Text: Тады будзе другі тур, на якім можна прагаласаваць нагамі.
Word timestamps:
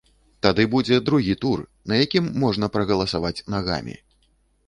Тады 0.43 0.63
будзе 0.75 0.95
другі 1.09 1.35
тур, 1.43 1.61
на 1.91 1.99
якім 2.05 2.31
можна 2.43 2.69
прагаласаваць 2.77 3.35
нагамі. 3.55 3.95